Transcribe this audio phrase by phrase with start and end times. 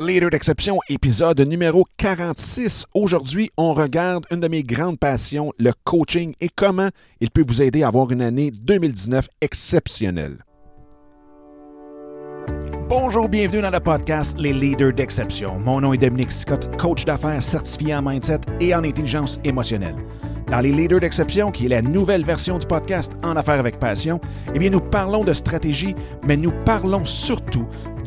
[0.00, 2.86] Leader d'exception, épisode numéro 46.
[2.94, 6.90] Aujourd'hui, on regarde une de mes grandes passions, le coaching et comment
[7.20, 10.44] il peut vous aider à avoir une année 2019 exceptionnelle.
[12.88, 15.58] Bonjour, bienvenue dans le podcast Les Leaders d'exception.
[15.58, 19.96] Mon nom est Dominique Scott, coach d'affaires certifié en mindset et en intelligence émotionnelle.
[20.48, 24.20] Dans les Leaders d'exception, qui est la nouvelle version du podcast En affaires avec passion,
[24.54, 27.66] eh bien nous parlons de stratégie, mais nous parlons surtout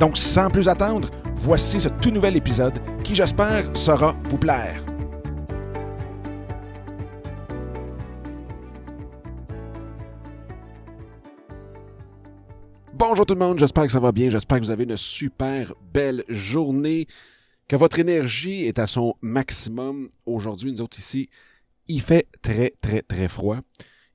[0.00, 2.72] Donc, sans plus attendre, voici ce tout nouvel épisode
[3.04, 4.82] qui, j'espère, saura vous plaire.
[12.94, 15.74] Bonjour tout le monde, j'espère que ça va bien, j'espère que vous avez une super
[15.92, 17.06] belle journée,
[17.68, 20.08] que votre énergie est à son maximum.
[20.24, 21.28] Aujourd'hui, nous autres ici,
[21.88, 23.58] il fait très très très froid.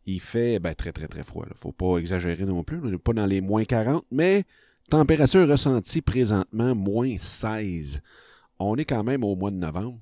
[0.07, 1.45] Il fait ben, très très très froid.
[1.47, 4.45] Ne faut pas exagérer non plus, on n'est pas dans les moins 40, mais
[4.89, 8.01] température ressentie présentement moins 16.
[8.59, 9.99] On est quand même au mois de novembre.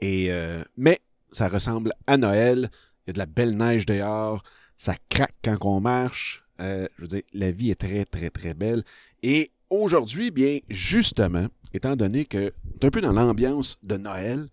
[0.00, 1.00] Et, euh, mais
[1.32, 2.70] ça ressemble à Noël.
[3.06, 4.42] Il y a de la belle neige dehors.
[4.76, 6.44] Ça craque quand on marche.
[6.60, 8.84] Euh, je veux dire, la vie est très, très, très belle.
[9.22, 14.48] Et aujourd'hui, bien, justement, étant donné que tu un peu dans l'ambiance de Noël,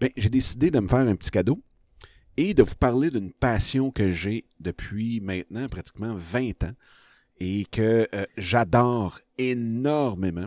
[0.00, 1.60] bien, j'ai décidé de me faire un petit cadeau
[2.36, 6.74] et de vous parler d'une passion que j'ai depuis maintenant pratiquement 20 ans
[7.44, 10.46] et que euh, j'adore énormément.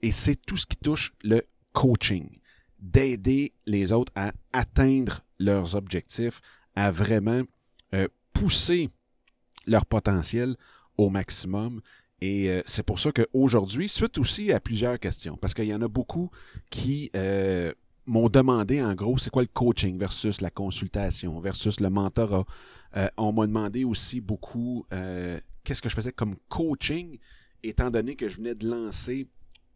[0.00, 1.42] Et c'est tout ce qui touche le
[1.74, 2.38] coaching,
[2.78, 6.40] d'aider les autres à atteindre leurs objectifs,
[6.74, 7.42] à vraiment
[7.94, 8.88] euh, pousser
[9.66, 10.56] leur potentiel
[10.96, 11.82] au maximum.
[12.22, 15.82] Et euh, c'est pour ça qu'aujourd'hui, suite aussi à plusieurs questions, parce qu'il y en
[15.82, 16.30] a beaucoup
[16.70, 17.10] qui
[18.06, 22.46] m'ont demandé, en gros, c'est quoi le coaching versus la consultation, versus le mentorat.
[23.18, 24.86] On m'a demandé aussi beaucoup
[25.64, 27.18] qu'est-ce que je faisais comme coaching,
[27.62, 29.28] étant donné que je venais de lancer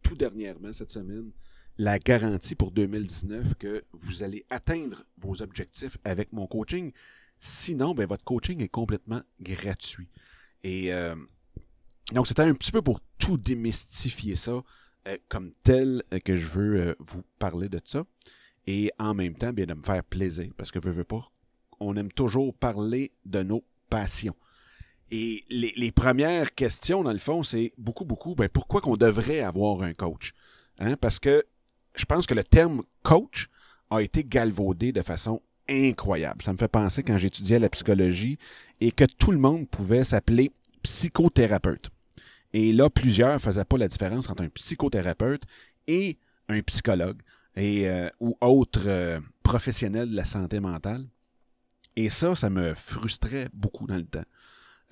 [0.03, 1.31] tout dernièrement cette semaine
[1.77, 6.91] la garantie pour 2019 que vous allez atteindre vos objectifs avec mon coaching.
[7.39, 10.09] Sinon, ben, votre coaching est complètement gratuit.
[10.63, 11.15] Et euh,
[12.11, 14.63] donc, c'était un petit peu pour tout démystifier ça
[15.07, 18.05] euh, comme tel euh, que je veux vous parler de ça.
[18.65, 21.31] Et en même temps, bien de me faire plaisir, parce que je veux pas,
[21.79, 24.35] on aime toujours parler de nos passions.
[25.11, 29.41] Et les, les premières questions, dans le fond, c'est beaucoup, beaucoup, ben, pourquoi qu'on devrait
[29.41, 30.33] avoir un coach?
[30.79, 30.95] Hein?
[30.97, 31.43] Parce que
[31.95, 33.49] je pense que le terme coach
[33.89, 36.41] a été galvaudé de façon incroyable.
[36.41, 38.37] Ça me fait penser quand j'étudiais la psychologie
[38.79, 40.51] et que tout le monde pouvait s'appeler
[40.83, 41.89] psychothérapeute.
[42.53, 45.43] Et là, plusieurs ne faisaient pas la différence entre un psychothérapeute
[45.87, 47.21] et un psychologue
[47.55, 51.05] et, euh, ou autre euh, professionnel de la santé mentale.
[51.95, 54.25] Et ça, ça me frustrait beaucoup dans le temps.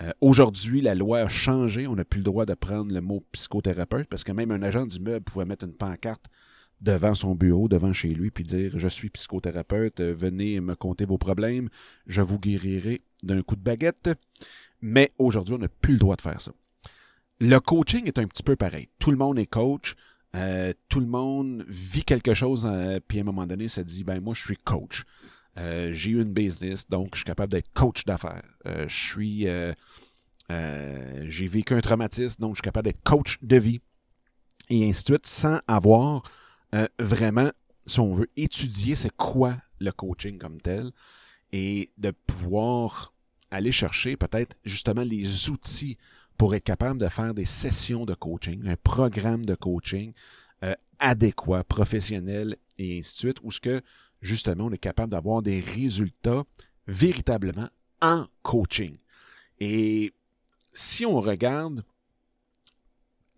[0.02, 1.88] Euh, aujourd'hui, la loi a changé.
[1.88, 4.86] On n'a plus le droit de prendre le mot psychothérapeute parce que même un agent
[4.86, 6.26] d'immeuble pouvait mettre une pancarte
[6.82, 11.06] devant son bureau, devant chez lui, puis dire Je suis psychothérapeute, euh, venez me conter
[11.06, 11.70] vos problèmes,
[12.08, 14.10] je vous guérirai d'un coup de baguette.
[14.82, 16.52] Mais aujourd'hui, on n'a plus le droit de faire ça.
[17.40, 18.90] Le coaching est un petit peu pareil.
[19.00, 19.96] Tout le monde est coach.
[20.36, 22.70] Euh, tout le monde vit quelque chose,
[23.08, 25.06] puis à un moment donné, ça dit ben moi, je suis coach.
[25.58, 28.44] J'ai eu une business, donc je suis capable d'être coach d'affaires.
[28.66, 29.48] je suis.
[30.50, 33.82] j'ai vécu un traumatisme, donc je suis capable d'être coach de vie.
[34.70, 36.24] Et ainsi de suite, sans avoir
[36.74, 37.52] euh, vraiment,
[37.86, 40.92] si on veut étudier c'est quoi le coaching comme tel
[41.52, 43.14] et de pouvoir
[43.52, 45.98] aller chercher peut-être justement les outils
[46.38, 50.14] pour être capable de faire des sessions de coaching, un programme de coaching
[50.64, 53.82] euh, adéquat, professionnel et ainsi de suite, où ce que
[54.26, 56.44] justement on est capable d'avoir des résultats
[56.88, 57.70] véritablement
[58.02, 58.98] en coaching.
[59.60, 60.14] Et
[60.74, 61.84] si on regarde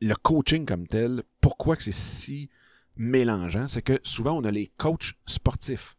[0.01, 2.49] le coaching comme tel, pourquoi c'est si
[2.95, 5.95] mélangeant, c'est que souvent on a les coachs sportifs.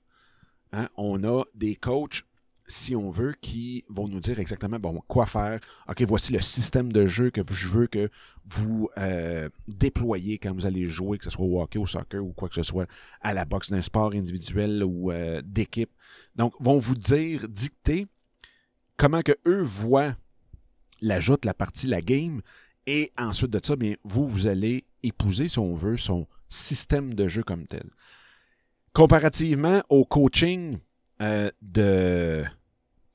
[0.73, 0.89] Hein.
[0.97, 2.25] On a des coachs,
[2.69, 5.59] si on veut, qui vont nous dire exactement bon, quoi faire.
[5.89, 8.11] OK, voici le système de jeu que je veux que
[8.47, 12.33] vous euh, déployez quand vous allez jouer, que ce soit au hockey, au soccer ou
[12.33, 12.87] quoi que ce soit,
[13.23, 15.91] à la boxe d'un sport individuel ou euh, d'équipe.
[16.37, 18.07] Donc, vont vous dire, dicter
[18.97, 20.15] comment que eux voient
[21.01, 22.43] l'ajoute, la partie, la game,
[22.87, 27.29] et ensuite de ça, bien, vous, vous allez épouser, si on veut, son système de
[27.29, 27.91] jeu comme tel.
[28.93, 30.79] Comparativement au coaching
[31.21, 32.45] euh, de,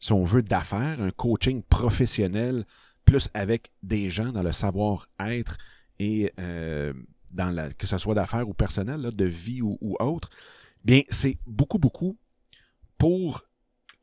[0.04, 2.66] si on veut, d'affaires, un coaching professionnel,
[3.06, 5.58] plus avec des gens dans le savoir-être
[5.98, 6.92] et euh,
[7.32, 10.30] dans la, que ce soit d'affaires ou personnel, de vie ou, autre,
[10.84, 12.18] bien, c'est beaucoup, beaucoup
[12.98, 13.44] pour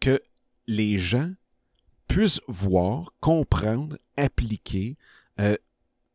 [0.00, 0.22] que
[0.66, 1.34] les gens
[2.08, 4.96] puissent voir, comprendre, appliquer
[5.38, 5.54] euh,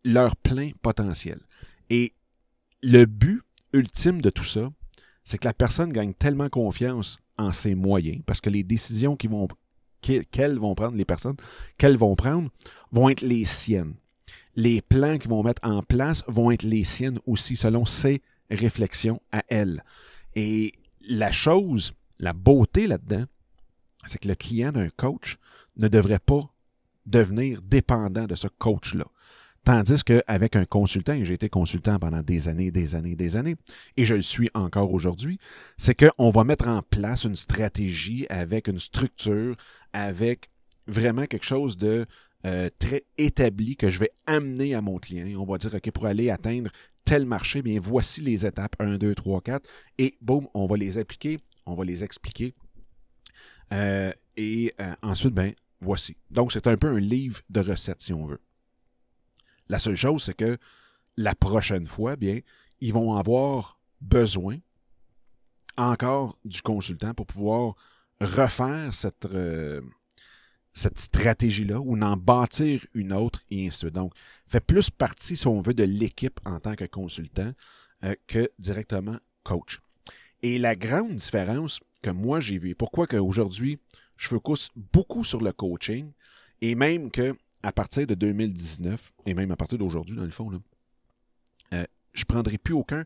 [0.04, 1.40] leur plein potentiel.
[1.92, 2.12] Et
[2.82, 4.72] le but ultime de tout ça,
[5.24, 9.28] c'est que la personne gagne tellement confiance en ses moyens, parce que les décisions qui
[9.28, 9.48] vont
[10.32, 11.36] qu'elles vont prendre, les personnes
[11.78, 12.50] qu'elles vont prendre,
[12.92, 13.96] vont être les siennes.
[14.56, 19.22] Les plans qu'ils vont mettre en place vont être les siennes aussi, selon ses réflexions
[19.32, 19.84] à elles.
[20.36, 23.26] Et la chose, la beauté là-dedans,
[24.06, 25.38] c'est que le client d'un coach
[25.78, 26.42] ne devrait pas
[27.06, 29.06] devenir dépendant de ce coach-là.
[29.66, 33.56] Tandis qu'avec un consultant, et j'ai été consultant pendant des années, des années, des années,
[33.98, 35.40] et je le suis encore aujourd'hui,
[35.76, 39.56] c'est qu'on va mettre en place une stratégie avec une structure,
[39.92, 40.52] avec
[40.86, 42.06] vraiment quelque chose de
[42.46, 45.42] euh, très établi que je vais amener à mon client.
[45.42, 46.70] On va dire, OK, pour aller atteindre
[47.04, 51.00] tel marché, bien voici les étapes 1, 2, 3, 4, et boum, on va les
[51.00, 52.54] appliquer, on va les expliquer.
[53.72, 56.18] Euh, et euh, ensuite, ben voici.
[56.30, 58.40] Donc, c'est un peu un livre de recettes, si on veut.
[59.70, 60.58] La seule chose, c'est que
[61.18, 62.40] la prochaine fois, bien,
[62.82, 64.58] ils vont avoir besoin
[65.78, 67.76] encore du consultant pour pouvoir
[68.22, 69.82] refaire cette, euh,
[70.74, 73.94] stratégie-là ou en bâtir une autre et ainsi de suite.
[73.94, 74.14] Donc,
[74.46, 77.54] fait plus partie, si on veut, de l'équipe en tant que consultant
[78.04, 79.80] euh, que directement coach.
[80.42, 83.80] Et la grande différence que moi j'ai vue, pourquoi qu'aujourd'hui,
[84.18, 86.12] je focus beaucoup sur le coaching
[86.62, 87.36] et même que
[87.66, 90.52] à partir de 2019, et même à partir d'aujourd'hui, dans le fond,
[91.74, 91.84] euh,
[92.14, 93.06] je ne prendrai plus aucun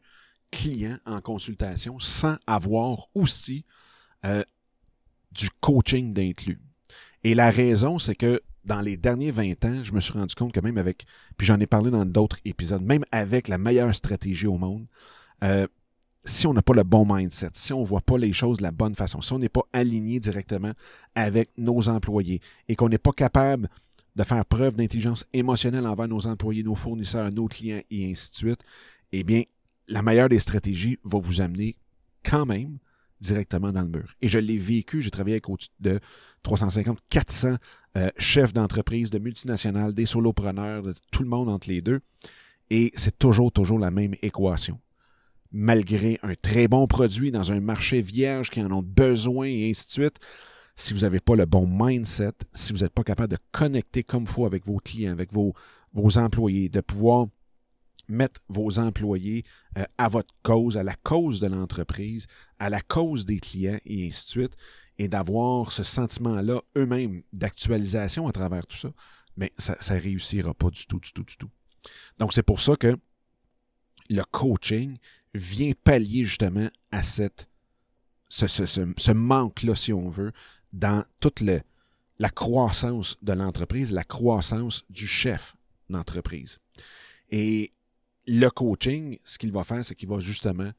[0.52, 3.64] client en consultation sans avoir aussi
[4.26, 4.44] euh,
[5.32, 6.60] du coaching d'inclus.
[7.24, 10.52] Et la raison, c'est que dans les derniers 20 ans, je me suis rendu compte
[10.52, 11.06] que même avec,
[11.38, 14.88] puis j'en ai parlé dans d'autres épisodes, même avec la meilleure stratégie au monde,
[15.46, 15.68] euh,
[16.26, 18.64] si on n'a pas le bon mindset, si on ne voit pas les choses de
[18.64, 20.74] la bonne façon, si on n'est pas aligné directement
[21.16, 23.70] avec nos employés et qu'on n'est pas capable
[24.20, 28.36] de faire preuve d'intelligence émotionnelle envers nos employés, nos fournisseurs, nos clients et ainsi de
[28.36, 28.60] suite,
[29.14, 29.44] eh bien,
[29.88, 31.78] la meilleure des stratégies va vous amener
[32.22, 32.80] quand même
[33.22, 34.14] directement dans le mur.
[34.22, 36.02] Et je l'ai vécu, j'ai travaillé avec au-dessus de
[36.44, 37.56] 350, 400
[37.96, 42.02] euh, chefs d'entreprise, de multinationales, des solopreneurs, de tout le monde entre les deux.
[42.70, 44.82] Et c'est toujours, toujours la même équation.
[45.54, 49.86] Malgré un très bon produit dans un marché vierge qui en ont besoin et ainsi
[49.86, 50.20] de suite,
[50.80, 54.24] si vous n'avez pas le bon mindset, si vous n'êtes pas capable de connecter comme
[54.24, 55.54] il faut avec vos clients, avec vos,
[55.94, 57.28] vos employés, de pouvoir
[58.08, 59.44] mettre vos employés
[59.78, 62.28] euh, à votre cause, à la cause de l'entreprise,
[62.60, 64.54] à la cause des clients et ainsi de suite,
[64.98, 68.94] et d'avoir ce sentiment-là eux-mêmes d'actualisation à travers tout ça,
[69.36, 71.50] mais ça ne réussira pas du tout, du tout, du tout.
[72.20, 72.96] Donc c'est pour ça que
[74.10, 74.98] le coaching
[75.34, 77.50] vient pallier justement à cette,
[78.30, 80.32] ce, ce, ce manque-là, si on veut,
[80.74, 85.56] dans toute la croissance de l'entreprise, la croissance du chef
[85.90, 86.60] d'entreprise.
[87.30, 87.72] Et
[88.28, 90.72] le coaching, ce qu'il va faire, c'est qu'il va justement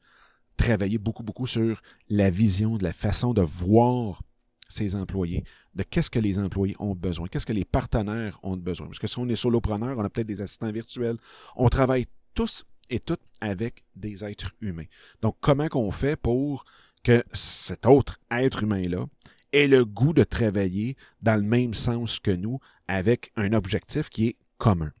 [0.57, 4.21] travailler beaucoup, beaucoup sur la vision, de la façon de voir
[4.69, 5.43] ses employés,
[5.75, 8.87] de qu'est-ce que les employés ont besoin, qu'est-ce que les partenaires ont besoin.
[8.87, 11.17] Parce que si on est solopreneur, on a peut-être des assistants virtuels,
[11.55, 14.85] on travaille tous et toutes avec des êtres humains.
[15.21, 16.63] Donc, comment qu'on fait pour
[17.03, 19.05] que cet autre être humain-là
[19.53, 24.27] ait le goût de travailler dans le même sens que nous avec un objectif qui
[24.27, 24.91] est commun.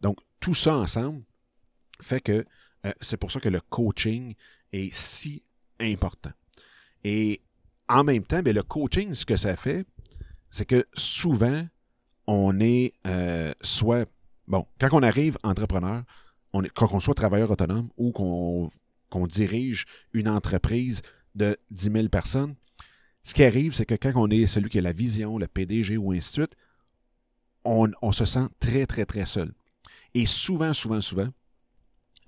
[0.00, 1.22] Donc, tout ça ensemble
[2.00, 2.44] fait que
[2.86, 4.34] euh, c'est pour ça que le coaching
[4.72, 5.42] est si
[5.80, 6.30] important.
[7.04, 7.42] Et
[7.88, 9.86] en même temps, bien, le coaching, ce que ça fait,
[10.50, 11.66] c'est que souvent,
[12.26, 14.08] on est euh, soit,
[14.46, 16.02] bon, quand on arrive entrepreneur,
[16.52, 21.02] on est, quand on soit travailleur autonome ou qu'on dirige une entreprise
[21.34, 22.54] de 10 000 personnes,
[23.22, 25.96] ce qui arrive, c'est que quand on est celui qui a la vision, le PDG
[25.96, 26.56] ou ainsi de suite,
[27.64, 29.52] on, se sent très, très, très seul.
[30.14, 31.28] Et souvent, souvent, souvent,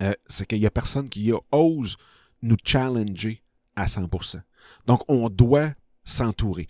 [0.03, 1.97] euh, c'est qu'il n'y a personne qui ose
[2.43, 3.43] nous challenger
[3.77, 4.43] à 100%.
[4.87, 5.73] Donc, on doit
[6.05, 6.67] s'entourer.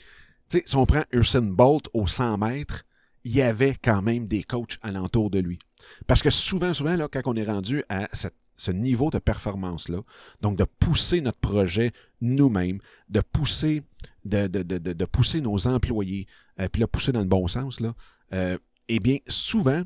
[0.48, 2.84] Si on prend Usain Bolt au 100 mètres,
[3.24, 5.58] il y avait quand même des coachs alentour de lui.
[6.06, 10.02] Parce que souvent, souvent, là, quand on est rendu à cette ce niveau de performance-là.
[10.42, 13.82] Donc, de pousser notre projet nous-mêmes, de pousser,
[14.26, 16.26] de, de, pousser nos employés,
[16.60, 17.94] euh, puis le pousser dans le bon sens, là,
[18.34, 19.82] euh, eh bien, souvent,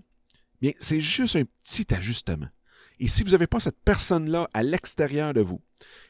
[0.61, 2.49] bien, c'est juste un petit ajustement.
[2.99, 5.61] Et si vous n'avez pas cette personne-là à l'extérieur de vous,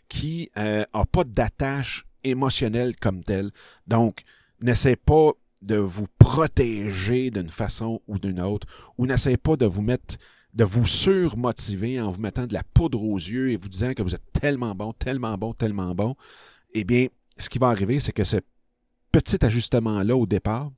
[0.08, 3.50] qui n'a euh, pas d'attache émotionnelle comme telle,
[3.86, 4.22] donc
[4.62, 8.66] n'essaie pas de vous protéger d'une façon ou d'une autre,
[8.96, 10.16] ou n'essaie pas de vous mettre,
[10.54, 14.02] de vous surmotiver en vous mettant de la poudre aux yeux et vous disant que
[14.02, 16.14] vous êtes tellement bon, tellement bon, tellement bon,
[16.74, 18.36] eh bien, ce qui va arriver, c'est que ce
[19.10, 20.70] petit ajustement-là au départ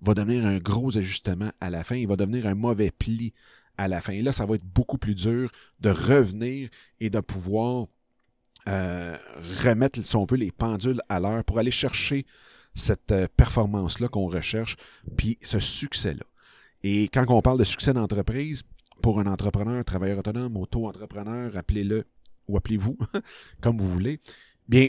[0.00, 1.96] va devenir un gros ajustement à la fin.
[1.96, 3.32] Il va devenir un mauvais pli
[3.78, 4.12] à la fin.
[4.12, 6.68] Et là, ça va être beaucoup plus dur de revenir
[7.00, 7.86] et de pouvoir
[8.68, 9.16] euh,
[9.64, 12.26] remettre, si on veut, les pendules à l'heure pour aller chercher
[12.74, 14.76] cette euh, performance-là qu'on recherche,
[15.16, 16.24] puis ce succès-là.
[16.82, 18.62] Et quand on parle de succès d'entreprise,
[19.06, 22.06] pour un entrepreneur, travailleur autonome, auto-entrepreneur, appelez-le
[22.48, 22.98] ou appelez-vous,
[23.60, 24.20] comme vous voulez,
[24.68, 24.88] bien,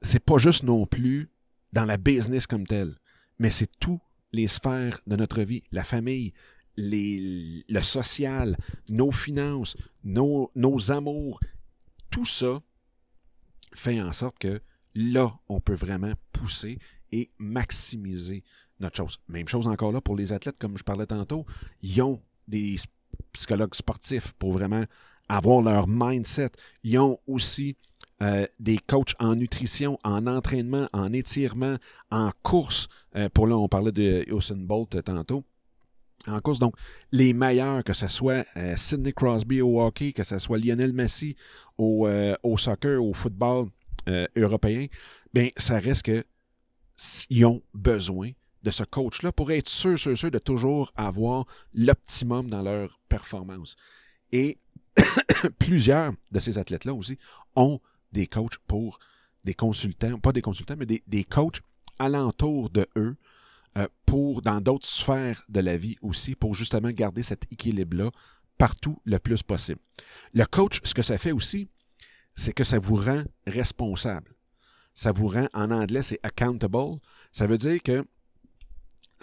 [0.00, 1.28] c'est pas juste non plus
[1.70, 2.94] dans la business comme telle,
[3.38, 4.00] mais c'est tous
[4.32, 6.32] les sphères de notre vie, la famille,
[6.78, 8.56] les, le social,
[8.88, 11.38] nos finances, nos, nos amours,
[12.10, 12.62] tout ça
[13.74, 14.62] fait en sorte que
[14.94, 16.78] là, on peut vraiment pousser
[17.12, 18.42] et maximiser
[18.80, 19.18] notre chose.
[19.28, 21.44] Même chose encore là pour les athlètes, comme je parlais tantôt,
[21.82, 22.78] ils ont des
[23.34, 24.84] psychologues sportifs pour vraiment
[25.28, 26.50] avoir leur mindset.
[26.82, 27.76] Ils ont aussi
[28.22, 31.76] euh, des coachs en nutrition, en entraînement, en étirement,
[32.10, 32.88] en course.
[33.16, 35.44] Euh, pour là, on parlait de Usain Bolt tantôt.
[36.26, 36.74] En course, donc,
[37.12, 41.36] les meilleurs, que ce soit euh, Sidney Crosby au hockey, que ce soit Lionel Messi
[41.76, 42.08] au,
[42.42, 43.68] au soccer, au football
[44.36, 44.86] européen,
[45.32, 46.24] bien, ça reste que
[47.28, 48.30] ils ont besoin
[48.64, 51.44] de ce coach-là pour être sûr, sûr, sûr de toujours avoir
[51.74, 53.76] l'optimum dans leur performance.
[54.32, 54.58] Et
[55.58, 57.18] plusieurs de ces athlètes-là aussi
[57.54, 57.78] ont
[58.12, 58.98] des coachs pour
[59.44, 61.60] des consultants, pas des consultants, mais des, coachs
[61.98, 63.16] alentour de eux
[63.76, 68.10] euh, pour dans d'autres sphères de la vie aussi, pour justement garder cet équilibre-là
[68.56, 69.80] partout le plus possible.
[70.32, 71.68] Le coach, ce que ça fait aussi,
[72.34, 74.34] c'est que ça vous rend responsable
[74.94, 76.98] ça vous rend, en anglais, c'est accountable.
[77.32, 78.06] Ça veut dire que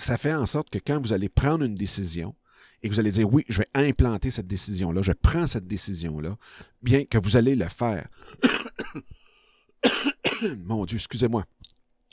[0.01, 2.35] ça fait en sorte que quand vous allez prendre une décision
[2.81, 6.37] et que vous allez dire oui, je vais implanter cette décision-là, je prends cette décision-là,
[6.81, 8.07] bien que vous allez le faire.
[10.57, 11.45] Mon Dieu, excusez-moi.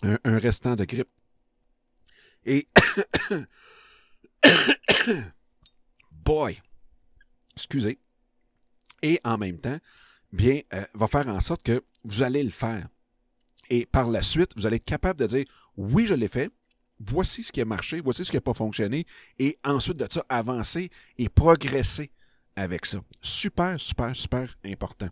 [0.02, 1.08] Un, restant de grippe.
[2.44, 2.68] Et
[6.12, 6.60] boy,
[7.56, 7.98] excusez.
[9.02, 9.78] Et en même temps,
[10.32, 12.88] bien, euh, va faire en sorte que vous allez le faire.
[13.70, 15.44] Et par la suite, vous allez être capable de dire
[15.76, 16.50] oui, je l'ai fait,
[17.00, 19.06] voici ce qui a marché, voici ce qui n'a pas fonctionné,
[19.38, 22.10] et ensuite de ça, avancer et progresser
[22.56, 23.00] avec ça.
[23.20, 25.08] Super, super, super important.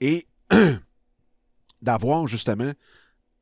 [0.00, 0.26] Et
[1.82, 2.72] d'avoir justement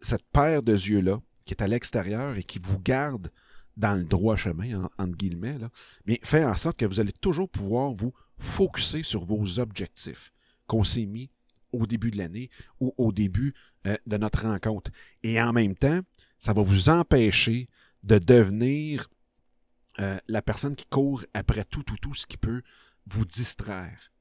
[0.01, 3.31] cette paire de yeux-là qui est à l'extérieur et qui vous garde
[3.77, 5.71] dans le droit chemin, entre guillemets, là,
[6.07, 10.33] bien, fait en sorte que vous allez toujours pouvoir vous focuser sur vos objectifs
[10.67, 11.31] qu'on s'est mis
[11.77, 13.55] au début de l'année ou au début
[13.87, 14.91] euh, de notre rencontre.
[15.23, 16.01] Et en même temps,
[16.39, 17.69] ça va vous empêcher
[18.03, 19.09] de devenir
[20.01, 22.63] euh, la personne qui court après tout, tout, tout ce qui peut
[23.07, 24.13] vous distraire.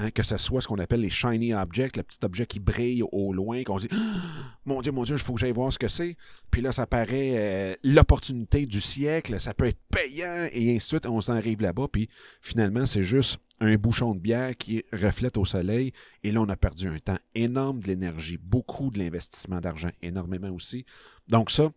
[0.00, 3.02] Hein, que ce soit ce qu'on appelle les shiny objects, le petit objet qui brille
[3.10, 3.96] au loin, qu'on se dit
[4.64, 6.16] Mon Dieu, mon Dieu, il faut que j'aille voir ce que c'est.
[6.52, 11.00] Puis là, ça paraît euh, l'opportunité du siècle, ça peut être payant, et ainsi de
[11.00, 11.06] suite.
[11.06, 12.08] On s'en arrive là-bas, puis
[12.40, 15.92] finalement, c'est juste un bouchon de bière qui reflète au soleil.
[16.22, 20.50] Et là, on a perdu un temps énorme, de l'énergie, beaucoup de l'investissement d'argent, énormément
[20.50, 20.84] aussi.
[21.28, 21.72] Donc, ça,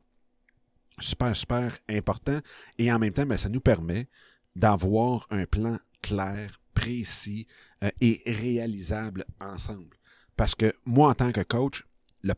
[1.00, 2.40] super, super important.
[2.78, 4.08] Et en même temps, ben, ça nous permet
[4.56, 7.48] d'avoir un plan clair, précis
[7.84, 9.98] euh, et réalisable ensemble.
[10.36, 11.86] Parce que moi, en tant que coach,
[12.24, 12.34] le,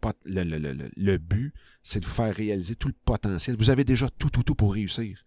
[0.95, 3.57] le, but, c'est de vous faire réaliser tout le potentiel.
[3.57, 5.23] Vous avez déjà tout, tout, tout pour réussir.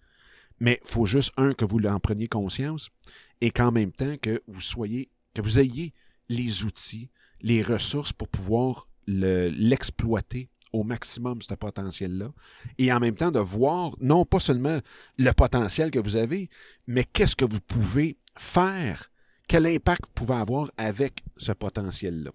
[0.60, 2.90] Mais il faut juste, un, que vous en preniez conscience
[3.40, 5.92] et qu'en même temps, que vous soyez, que vous ayez
[6.28, 12.32] les outils, les ressources pour pouvoir l'exploiter au maximum, ce potentiel-là.
[12.78, 14.80] Et en même temps, de voir non pas seulement
[15.16, 16.50] le potentiel que vous avez,
[16.86, 19.10] mais qu'est-ce que vous pouvez faire,
[19.48, 22.30] quel impact vous pouvez avoir avec ce potentiel-là.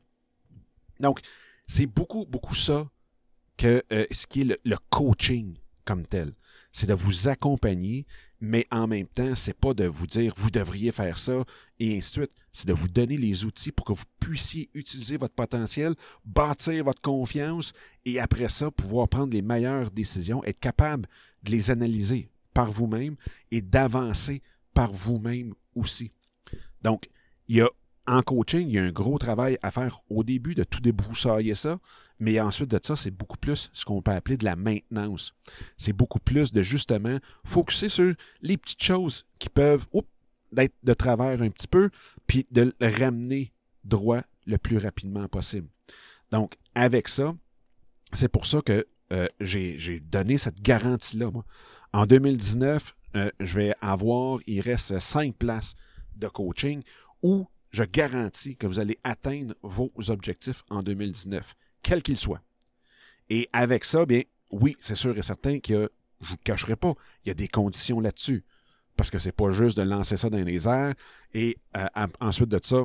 [1.00, 1.20] Donc,
[1.68, 2.90] c'est beaucoup, beaucoup ça
[3.58, 6.34] que euh, ce qui est le, coaching comme tel.
[6.72, 8.06] C'est de vous accompagner,
[8.42, 11.44] mais en même temps, c'est pas de vous dire vous devriez faire ça
[11.80, 12.32] et ainsi de suite.
[12.52, 15.94] C'est de vous donner les outils pour que vous puissiez utiliser votre potentiel,
[16.26, 17.72] bâtir votre confiance
[18.04, 21.08] et après ça, pouvoir prendre les meilleures décisions, être capable
[21.44, 23.16] de les analyser par vous-même
[23.52, 24.42] et d'avancer
[24.74, 26.12] par vous-même aussi.
[26.82, 27.08] Donc,
[27.48, 27.70] il y a
[28.08, 31.56] en coaching, il y a un gros travail à faire au début de tout débroussailler
[31.56, 31.80] ça,
[32.20, 35.34] mais ensuite de ça, c'est beaucoup plus ce qu'on peut appeler de la maintenance.
[35.78, 39.88] C'est beaucoup plus de justement focuser sur les petites choses qui peuvent
[40.52, 41.90] d'être de travers un petit peu,
[42.28, 43.54] puis de le ramener
[43.84, 45.68] droit le plus rapidement possible.
[46.32, 47.36] Donc, avec ça,
[48.14, 51.30] c'est pour ça que euh, j'ai donné cette garantie-là.
[51.94, 55.76] En 2019, euh, je vais avoir, il reste cinq places
[56.16, 56.82] de coaching
[57.22, 62.42] où je garantis que vous allez atteindre vos objectifs en 2019, quels qu'ils soient.
[63.30, 65.90] Et avec ça, bien, oui, c'est sûr et certain que
[66.22, 68.44] je ne vous cacherai pas, il y a des conditions là-dessus.
[68.98, 70.94] Parce que c'est pas juste de lancer ça dans les airs
[71.34, 71.88] et euh,
[72.20, 72.84] ensuite de ça,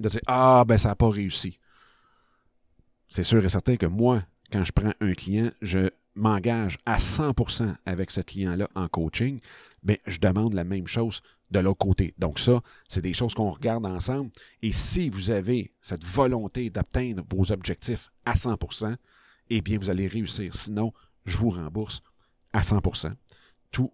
[0.00, 1.60] de dire Ah, ben ça n'a pas réussi.
[3.06, 7.76] C'est sûr et certain que moi, quand je prends un client, je m'engage à 100%
[7.86, 9.40] avec ce client-là en coaching,
[9.82, 12.14] bien, je demande la même chose de l'autre côté.
[12.18, 14.30] Donc ça, c'est des choses qu'on regarde ensemble.
[14.62, 18.96] Et si vous avez cette volonté d'atteindre vos objectifs à 100%,
[19.50, 20.54] eh bien, vous allez réussir.
[20.54, 20.92] Sinon,
[21.26, 22.02] je vous rembourse
[22.52, 23.12] à 100%
[23.70, 23.92] tout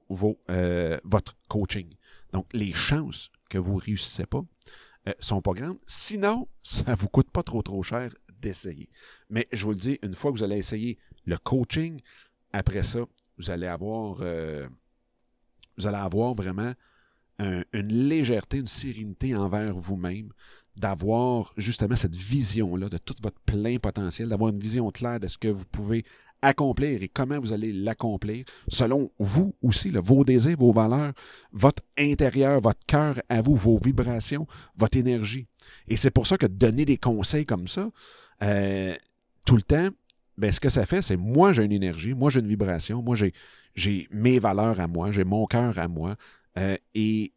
[0.50, 1.88] euh, votre coaching.
[2.32, 4.42] Donc, les chances que vous ne réussissez pas
[5.08, 5.78] euh, sont pas grandes.
[5.86, 8.10] Sinon, ça ne vous coûte pas trop, trop cher
[8.40, 8.88] d'essayer.
[9.30, 12.00] Mais je vous le dis, une fois que vous allez essayer le coaching,
[12.52, 13.00] après ça,
[13.38, 14.68] vous allez avoir, euh,
[15.76, 16.72] vous allez avoir vraiment
[17.38, 20.30] une légèreté, une sérénité envers vous-même,
[20.76, 25.38] d'avoir justement cette vision-là de tout votre plein potentiel, d'avoir une vision claire de ce
[25.38, 26.04] que vous pouvez
[26.42, 31.12] accomplir et comment vous allez l'accomplir selon vous aussi, vos désirs, vos valeurs,
[31.52, 35.46] votre intérieur, votre cœur à vous, vos vibrations, votre énergie.
[35.88, 37.88] Et c'est pour ça que donner des conseils comme ça,
[38.42, 38.94] euh,
[39.46, 39.88] tout le temps,
[40.36, 43.16] ben, ce que ça fait, c'est moi j'ai une énergie, moi j'ai une vibration, moi
[43.16, 43.32] j'ai,
[43.74, 46.16] j'ai mes valeurs à moi, j'ai mon cœur à moi,
[46.58, 47.32] euh, et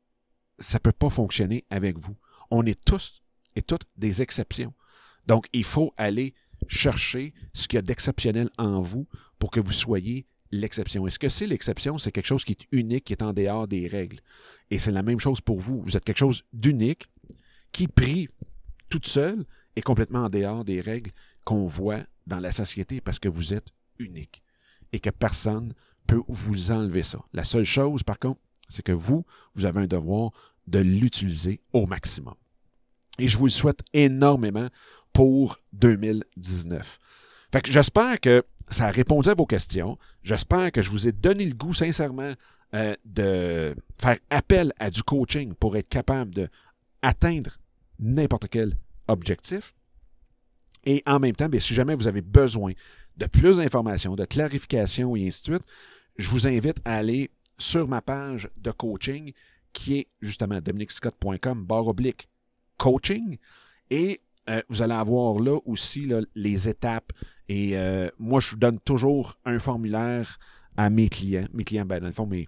[0.58, 2.16] ça ne peut pas fonctionner avec vous.
[2.52, 3.22] On est tous
[3.56, 4.74] et toutes des exceptions.
[5.28, 6.34] Donc, il faut aller
[6.68, 9.08] chercher ce qu'il y a d'exceptionnel en vous
[9.38, 11.08] pour que vous soyez l'exception.
[11.08, 11.98] Et ce que c'est l'exception?
[11.98, 14.20] C'est quelque chose qui est unique, qui est en dehors des règles.
[14.72, 15.82] Et c'est la même chose pour vous.
[15.82, 17.08] Vous êtes quelque chose d'unique
[17.72, 18.30] qui, pris
[18.90, 19.46] toute seule,
[19.76, 21.12] est complètement en dehors des règles
[21.44, 24.42] qu'on voit dans la société parce que vous êtes unique
[24.92, 25.74] et que personne
[26.08, 27.20] peut vous enlever ça.
[27.34, 30.32] La seule chose, par contre, c'est que vous, vous avez un devoir
[30.68, 32.36] de l'utiliser au maximum.
[33.18, 34.70] Et je vous le souhaite énormément
[35.12, 37.00] pour 2019.
[37.52, 39.98] Fait que j'espère que ça a répondu à vos questions.
[40.24, 42.34] J'espère que je vous ai donné le goût, sincèrement,
[42.76, 46.50] euh, de faire appel à du coaching pour être capable
[47.02, 47.52] d'atteindre
[48.00, 48.76] n'importe quel
[49.08, 49.74] objectif.
[50.86, 52.74] Et en même temps, si jamais vous avez besoin
[53.18, 55.66] de plus d'informations, de clarifications et ainsi de suite,
[56.18, 59.34] je vous invite à aller sur ma page de coaching
[59.74, 62.28] qui est justement dominicscott.com barre oblique
[62.78, 63.38] coaching.
[63.90, 67.12] Et euh, vous allez avoir là aussi les étapes.
[67.48, 70.40] Et euh, moi, je donne toujours un formulaire
[70.78, 71.48] à mes clients.
[71.54, 72.48] Mes clients, ben, dans le fond, mes,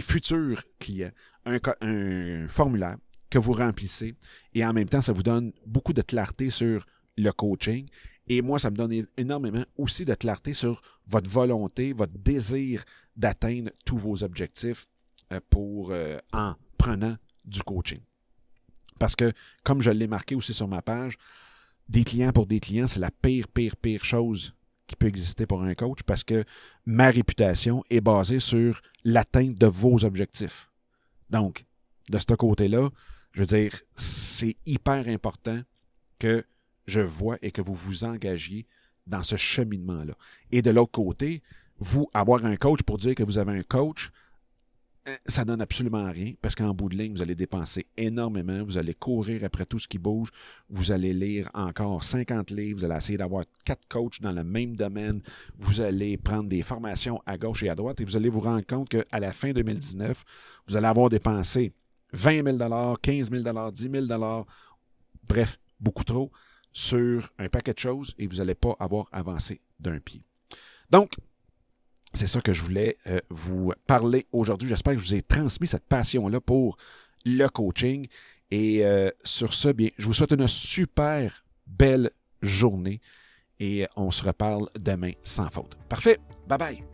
[0.00, 1.12] futurs clients.
[1.44, 2.96] Un formulaire
[3.30, 4.14] que vous remplissez.
[4.54, 7.86] Et en même temps, ça vous donne beaucoup de clarté sur le coaching.
[8.28, 12.82] Et moi, ça me donne énormément aussi de clarté sur votre volonté, votre désir
[13.16, 14.86] d'atteindre tous vos objectifs
[15.32, 15.92] euh, pour,
[16.32, 18.00] en prenant du coaching.
[18.98, 19.32] Parce que,
[19.62, 21.16] comme je l'ai marqué aussi sur ma page,
[21.88, 24.54] des clients pour des clients, c'est la pire, pire, pire chose
[24.86, 26.44] qui peut exister pour un coach parce que
[26.86, 30.70] ma réputation est basée sur l'atteinte de vos objectifs.
[31.30, 31.64] Donc,
[32.10, 32.90] de ce côté-là,
[33.32, 35.60] je veux dire, c'est hyper important
[36.18, 36.44] que
[36.86, 38.66] je vois et que vous vous engagiez
[39.06, 40.14] dans ce cheminement-là.
[40.50, 41.42] Et de l'autre côté,
[41.78, 44.10] vous, avoir un coach pour dire que vous avez un coach,
[45.06, 48.78] euh, ça donne absolument rien parce qu'en bout de ligne, vous allez dépenser énormément, vous
[48.78, 50.30] allez courir après tout ce qui bouge,
[50.70, 54.76] vous allez lire encore 50 livres, vous allez essayer d'avoir quatre coachs dans le même
[54.76, 55.20] domaine,
[55.58, 58.64] vous allez prendre des formations à gauche et à droite et vous allez vous rendre
[58.64, 60.24] compte qu'à la fin 2019,
[60.66, 61.72] vous allez avoir dépensé
[62.14, 64.46] 20 000 15 000 10 000
[65.28, 66.30] bref, beaucoup trop
[66.74, 70.22] sur un paquet de choses et vous n'allez pas avoir avancé d'un pied.
[70.90, 71.12] Donc,
[72.12, 74.68] c'est ça que je voulais euh, vous parler aujourd'hui.
[74.68, 76.76] J'espère que je vous ai transmis cette passion-là pour
[77.24, 78.06] le coaching.
[78.50, 82.10] Et euh, sur ce, bien, je vous souhaite une super belle
[82.42, 83.00] journée
[83.58, 85.76] et on se reparle demain sans faute.
[85.88, 86.18] Parfait.
[86.46, 86.93] Bye bye.